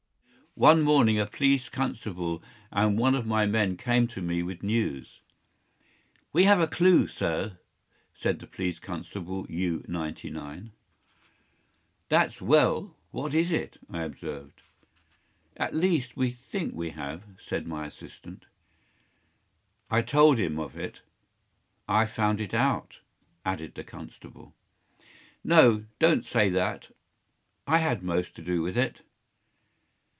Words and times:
One 0.55 0.81
morning 0.81 1.17
a 1.17 1.25
police 1.27 1.69
constable 1.69 2.43
and 2.71 2.97
one 2.99 3.15
of 3.15 3.25
my 3.25 3.45
men 3.45 3.77
came 3.77 4.05
to 4.07 4.21
me 4.21 4.43
with 4.43 4.63
news. 4.63 5.21
“We 6.33 6.43
have 6.43 6.59
a 6.59 6.67
clue, 6.67 7.07
sir,” 7.07 7.57
said 8.13 8.37
police 8.51 8.77
constable 8.77 9.45
U 9.49 9.85
99. 9.87 10.73
“That’s 12.09 12.41
well. 12.41 12.97
What 13.11 13.33
is 13.33 13.53
it?” 13.53 13.77
I 13.89 14.03
observed. 14.03 14.61
“At 15.55 15.73
least 15.73 16.17
we 16.17 16.31
think 16.31 16.73
we 16.75 16.89
have,” 16.89 17.23
said 17.39 17.65
my 17.65 17.87
assistant. 17.87 18.45
“I 19.89 20.01
told 20.01 20.37
him 20.37 20.59
of 20.59 20.75
it. 20.75 21.01
I 21.87 22.05
found 22.05 22.41
it 22.41 22.53
out,” 22.53 22.99
added 23.45 23.73
the 23.75 23.85
constable. 23.85 24.53
“No, 25.45 25.85
don’t 25.99 26.25
say 26.25 26.49
that. 26.49 26.91
I 27.65 27.77
had 27.77 28.03
most 28.03 28.35
to 28.35 28.41
do 28.41 28.61
with 28.61 28.75
it. 28.77 28.99